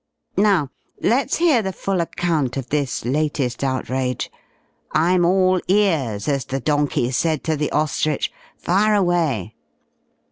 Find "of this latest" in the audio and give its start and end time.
2.57-3.63